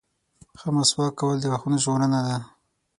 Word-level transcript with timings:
•ښه 0.59 0.69
مسواک 0.75 1.13
کول 1.19 1.37
د 1.39 1.45
غاښونو 1.51 1.77
ژغورنه 1.83 2.19
ده. 2.27 2.37